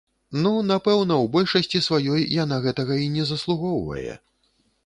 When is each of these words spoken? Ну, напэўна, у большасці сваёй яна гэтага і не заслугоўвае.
Ну, 0.43 0.53
напэўна, 0.69 1.17
у 1.25 1.29
большасці 1.35 1.83
сваёй 1.89 2.25
яна 2.43 2.57
гэтага 2.67 2.93
і 3.05 3.07
не 3.19 3.27
заслугоўвае. 3.33 4.19